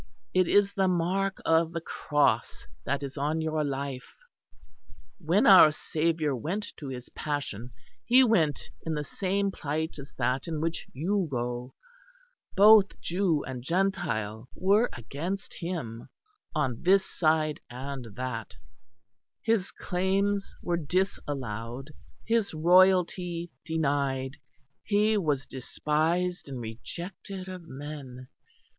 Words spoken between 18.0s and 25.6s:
that; his claims were disallowed, his royalty denied; he was